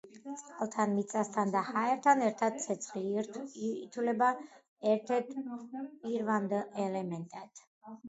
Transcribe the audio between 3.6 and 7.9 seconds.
ითვლება ერთ-ერთ პირვანდელ ელემენტად.